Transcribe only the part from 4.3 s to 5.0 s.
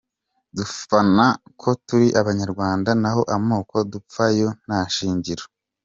yo nta